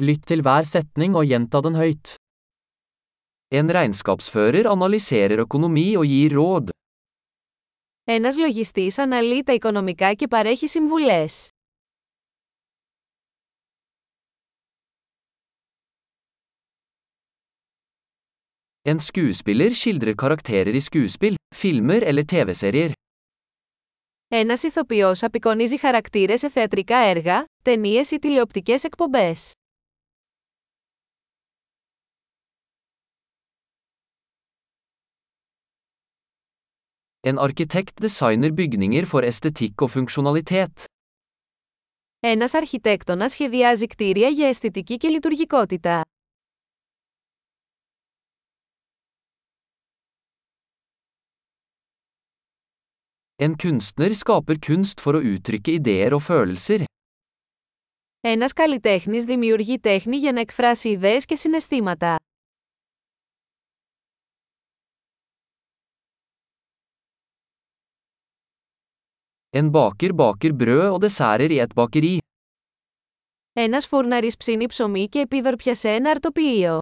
[0.00, 2.14] Lytt til hver setning og gjenta den høyt.
[3.52, 6.70] En regnskapsfører analyserer økonomi og gir råd.
[8.04, 11.48] Ένας λογιστής αναλύει τα οικονομικά και παρέχει συμβουλές.
[18.88, 22.92] En skuespiller skildrer karakterer i skuespill, filmer eller TV-serier.
[24.28, 29.52] Ένας ηθοποιός απεικονίζει χαρακτήρες σε θεατρικά έργα, ταινίες ή τηλεοπτικές εκπομπές.
[37.22, 40.84] En arkitekt designer bygninger for estetikk og funksjonalitet.
[42.20, 46.02] Ένας αρχιτέκτονας σχεδιάζει κτίρια για αισθητική και λειτουργικότητα.
[53.36, 56.84] En kunstner skaper kunst for å uttrykke ideer og følelser.
[58.20, 62.16] Ένας καλλιτέχνης δημιουργεί τέχνη για να εκφράσει ιδέες και συναισθήματα.
[69.52, 72.18] En baker baker brød og desserter i et bakeri.
[73.52, 76.78] Ένας φούρναρης ψήνει ψωμί και επίδορπια σε ένα αρτοποιείο.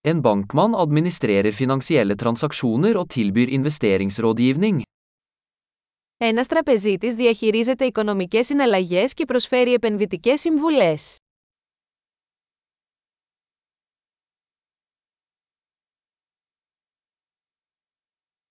[0.00, 4.80] En bankmann administrerer finansielle transaksjoner og tilbyr investeringsrådgivning.
[6.16, 11.16] Ένας τραπεζίτης διαχειρίζεται οικονομικές συναλλαγές και προσφέρει επενδυτικές συμβουλές.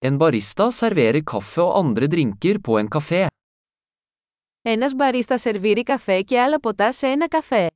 [0.07, 3.27] En barista serverer kaffe og andre drinker på en kafé.
[4.61, 7.69] Ένας μπαρίστας σερβίρει καφέ και άλλα ποτά σε ένα καφέ.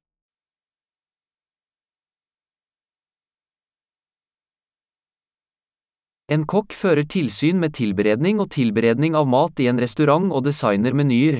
[6.33, 10.93] En kokk fører tilsyn med tilberedning og tilberedning av mat i en restaurant og designer
[10.93, 11.39] menyer.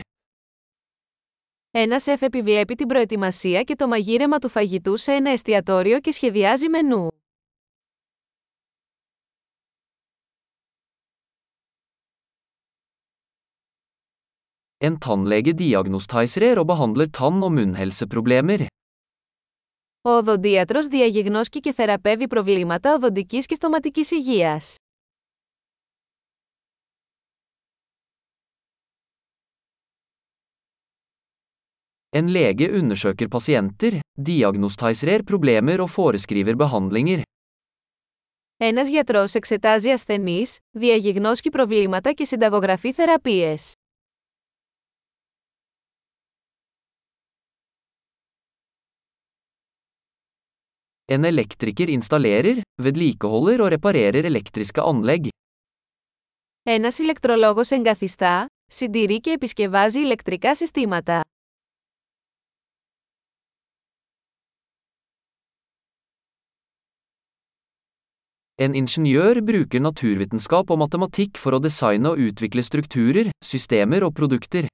[1.71, 6.69] Ένας σεφ επιβλέπει την προετοιμασία και το μαγείρεμα του φαγητού σε ένα εστιατόριο και σχεδιάζει
[6.69, 7.20] μενού.
[14.83, 18.65] En tannlege diagnostiserer og behandler tann- og munnhelseproblemer.
[20.01, 24.75] Ο οδοντίατρος διαγιγνώσκει και θεραπεύει προβλήματα οδοντικής και στοματικής υγείας.
[32.09, 33.99] En lege undersøker pasienter,
[34.29, 37.21] diagnostiserer problemer og foreskriver behandlinger.
[38.57, 43.73] Ένας γιατρός εξετάζει ασθενείς, διαγιγνώσκει προβλήματα και συνταγογραφεί θεραπείες.
[51.10, 55.28] En elektriker installerer, vedlikeholder og reparerer elektriske anlegg.
[56.62, 61.20] Ένας ηλεκτρολόγος εγκαθιστά, συντηρεί και επισκευάζει ηλεκτρικά συστήματα.
[68.58, 74.66] En ingeniør bruker naturvitenskap og matematikk for å designe og utvikle strukturer, systemer og produkter.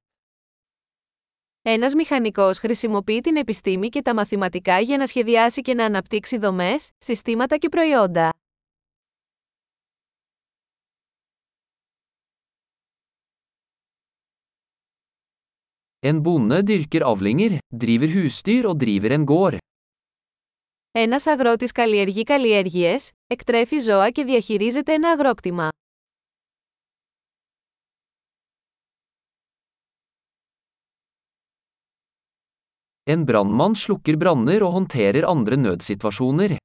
[1.70, 6.90] Ένας μηχανικός χρησιμοποιεί την επιστήμη και τα μαθηματικά για να σχεδιάσει και να αναπτύξει δομές,
[6.98, 8.34] συστήματα και προϊόντα.
[16.00, 19.58] En bonde dyrker avlinger, driver husdyr og driver en gård.
[20.92, 25.70] Ένας αγρότης καλλιεργεί καλλιέργειες, εκτρέφει ζώα και διαχειρίζεται ένα αγρόκτημα.
[33.07, 36.57] En brannmann slukker branner og håndterer andre nødsituasjoner.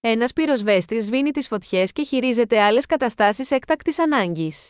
[0.00, 4.68] Ένας πυροσβέστης σβήνει τις φωτιές και χειρίζεται άλλες καταστάσεις έκτακτης ανάγκης.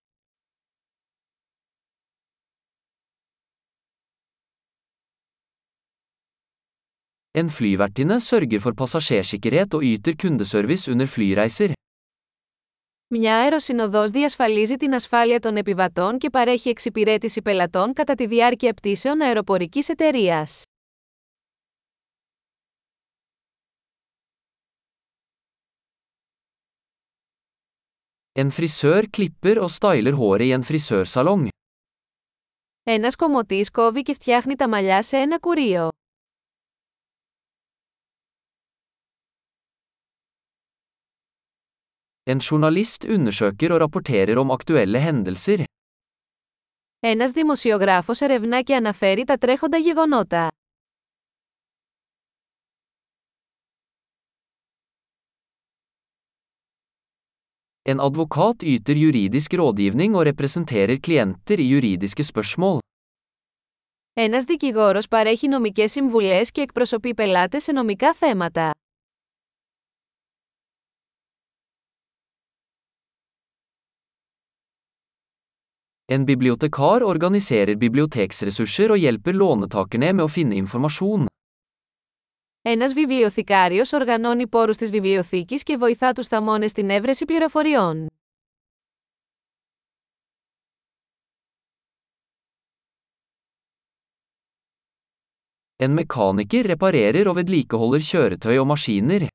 [7.39, 11.73] En flyvertinne sørger for passasjersikkerhet og yter kundeservice under flyreiser.
[13.18, 19.22] Μια αεροσυνοδός διασφαλίζει την ασφάλεια των επιβατών και παρέχει εξυπηρέτηση πελατών κατά τη διάρκεια πτήσεων
[19.22, 20.64] αεροπορικής εταιρείας.
[28.40, 31.48] En frisør klipper og styler håret i en frisørsalong.
[32.84, 35.90] Ένας κομωτής κόβει και φτιάχνει τα μαλλιά σε ένα κουρείο.
[42.28, 45.64] En journalist undersøker og rapporterer om aktuelle hendelser.
[47.00, 50.48] Ένας δημοσιογράφος ερευνά και αναφέρει τα τρέχοντα γεγονότα.
[57.82, 62.80] En advokat yter juridisk rådgivning og representerer klienter i juridiske spørsmål.
[64.14, 68.72] Ένας δικηγόρος παρέχει νομικές συμβουλές και εκπροσωπεί πελάτες σε νομικά θέματα.
[76.08, 81.26] En bibliotekar organiserer biblioteksressurser og hjelper låntakerne med å finne informasjon.
[82.62, 88.08] Ένας βιβλιοθηκάριος οργανώνει πόρους της βιβλιοθήκης και βοηθά τους θαμώνες στην έβρεση πληροφοριών.
[95.84, 99.28] En mekaniker reparerer og vedlikeholder kjøretøy og maskiner.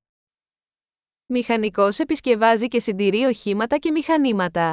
[1.27, 4.71] Μηχανικός επισκευάζει και συντηρεί οχήματα και μηχανήματα.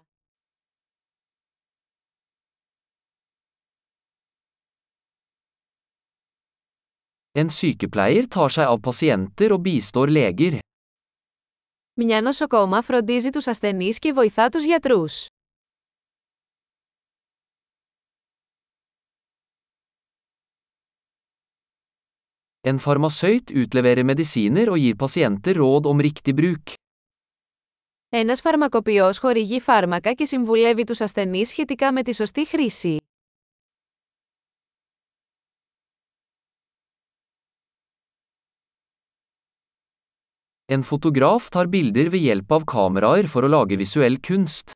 [7.42, 10.60] En sykepleier tar seg av pasienter og bistår leger.
[11.94, 15.26] Μια νοσοκόμα φροντίζει τους ασθενείς και βοηθά τους γιατρούς.
[22.62, 26.74] En farmasøyt utleverer medisiner og gir pasienter råd om riktig bruk.
[28.10, 33.07] Ένας φαρμακοποιός χορηγεί φάρμακα και συμβουλεύει τους ασθενείς σχετικά με τη σωστή χρήση.
[40.70, 44.72] En fotograf tar bilder ved hjelp av kameraer for å lage visuell kunst.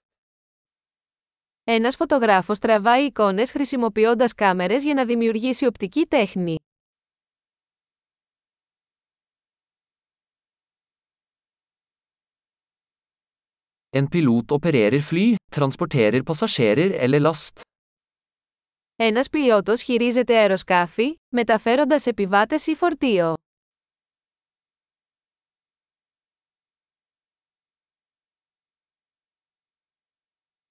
[1.64, 6.56] Ένας φωτογράφος τραβάει εικόνες χρησιμοποιώντας κάμερες για να δημιουργήσει οπτική τέχνη.
[13.90, 17.62] En pilot opererer fly, transporterer passasjerer eller last.
[18.96, 23.34] Ένας πιλότος χειρίζεται αεροσκάφη, μεταφέροντας επιβάτες ή φορτίο.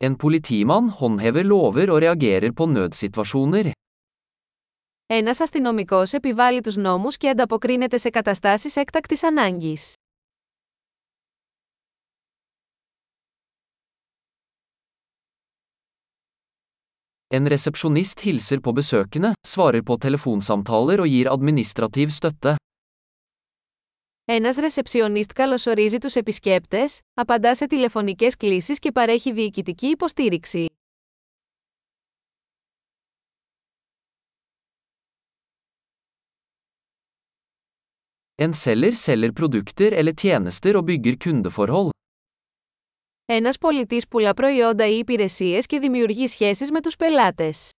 [0.03, 3.71] En politimann håndhever lover og reagerer på nødsituasjoner.
[5.05, 9.93] Ένας αστυνομικός επιβάλλει τους νόμους και ανταποκρίνεται σε καταστάσεις έκτακτης ανάγκης.
[17.35, 22.55] En resepsjonist hilser på besøkende, svarer på telefonsamtaler og gir administrativ støtte.
[24.32, 30.66] Ένας ρεσεψιονίστ καλωσορίζει τους επισκέπτες, απαντά σε τηλεφωνικές κλήσεις και παρέχει διοικητική υποστήριξη.
[38.34, 41.88] En selger selger produkter eller tjenester og bygger kundeforhold.
[43.24, 47.70] Ένας πολιτής πουλά προϊόντα ή υπηρεσίες και δημιουργεί σχέσεις με τους πελάτες.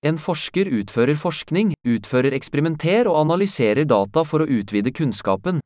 [0.00, 5.58] En forsker utfører forskning, utfører eksperimenter og analyserer data for å utvide kunnskapen.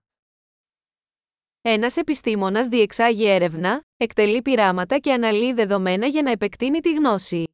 [1.62, 7.44] Ένας επιστήμονας διεξάγει έρευνα, εκτελεί πειράματα και αναλύει δεδομένα για να επεκτείνει τη γνώση.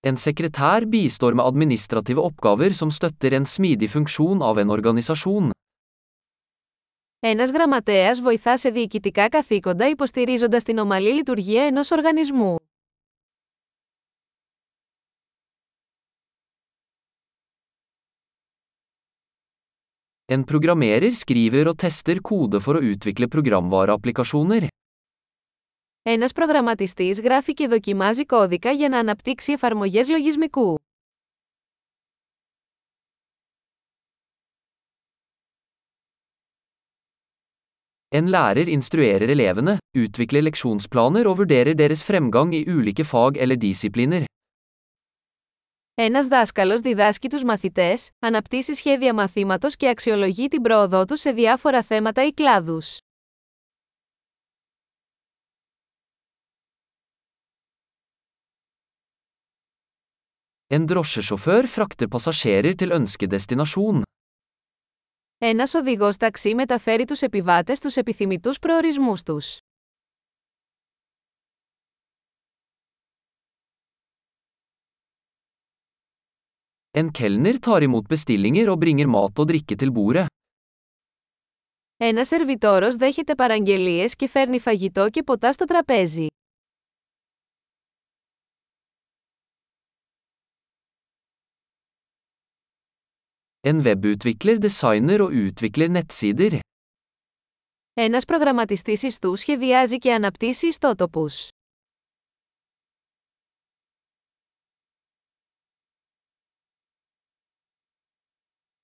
[0.00, 5.51] En sekretær bistår med administrative oppgaver som støtter en smidig funksjon av en organisasjon.
[7.25, 12.55] Ένας γραμματέας βοηθά σε διοικητικά καθήκοντα υποστηρίζοντας την ομαλή λειτουργία ενός οργανισμού.
[20.25, 24.67] En programmerer skriver og tester kode for å utvikle programvareapplikasjoner.
[26.01, 30.75] Ένας προγραμματιστής γράφει και δοκιμάζει κώδικα για να αναπτύξει εφαρμογές λογισμικού.
[38.13, 44.25] En lærer instruerer elevene, utvikler leksjonsplaner og vurderer deres fremgang i ulike fag eller disipliner.
[45.95, 51.83] Ένας δάσκαλος διδάσκει τους μαθητές, αναπτύσσει σχέδια μαθήματος και αξιολογεί την πρόοδό τους σε διάφορα
[51.83, 52.97] θέματα ή κλάδους.
[60.75, 64.03] En drosjesjåfør frakter passasjerer til ønskedestinasjon.
[65.45, 69.57] Ένας οδηγός ταξί μεταφέρει τους επιβάτες στους επιθυμητούς προορισμούς τους.
[76.91, 80.25] En kelner tar imot bestillinger og bringer mat og drikke til bordet.
[81.97, 86.27] Ένας σερβιτόρος δέχεται παραγγελίες και φέρνει φαγητό και ποτά στο τραπέζι.
[93.65, 96.59] En webutvikler designer og utvikler nettsider.
[97.93, 101.47] Ένας προγραμματιστής ιστού σχεδιάζει και αναπτύσσει ιστότοπους.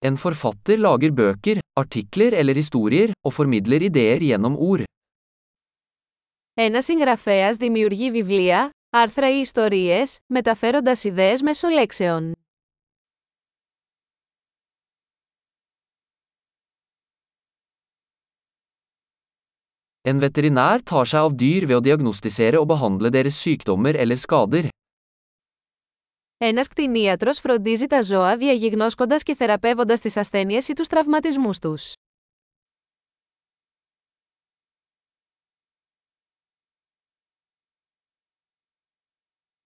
[0.06, 0.78] En forfatter
[2.54, 4.84] historier og formidler ideer gjennom ord.
[6.54, 12.34] Ένας συγγραφέας δημιουργεί βιβλία, άρθρα ή ιστορίες, μεταφέροντας ιδέες μέσω λέξεων.
[20.08, 24.70] En veterinær tar seg av dyr ved å diagnostisere og behandle deres sykdommer eller skader.
[26.38, 31.94] Ένας κτηνίατρος φροντίζει τα ζώα διαγιγνώσκοντας και θεραπεύοντας τις ασθένειες ή τους τραυματισμούς τους.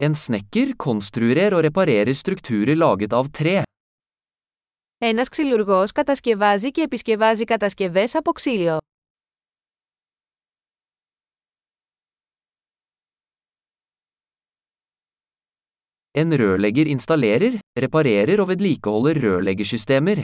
[0.05, 3.61] En snekker konstruerer og reparerer strukturer laget av tre.
[4.97, 8.77] Ένας ξυλουργός κατασκευάζει και επισκευάζει κατασκευές από ξύλο.
[16.18, 20.22] En rørlegger installerer, reparerer og vedlikeholder rørleggersystemer.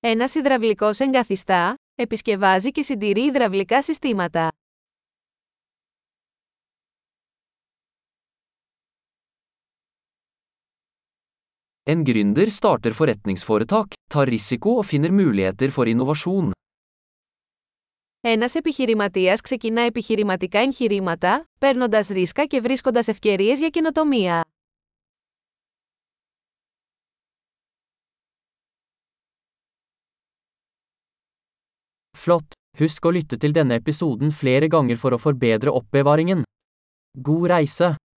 [0.00, 4.52] Ένας υδραυλικός εγκαθιστά, επισκευάζει και συντηρεί υδραυλικά συστήματα.
[11.92, 16.52] En gründer starter forretningsforetak, tar risiko og finner muligheter for innovasjon.
[18.27, 24.45] Ένας επιχειρηματίας ξεκινά επιχειρηματικά εγχειρήματα, παίρνοντας ρίσκα και βρίσκοντας ευκαιρίες για καινοτομία.
[32.17, 32.47] Flott!
[32.79, 36.41] Husk å lytte til denne episoden flere ganger for å forbedre oppbevaringen.
[37.27, 37.95] God reise!